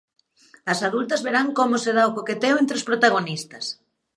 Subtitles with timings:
[0.71, 3.65] As adultos verán como se dá o coqueteo entre os protagonistas.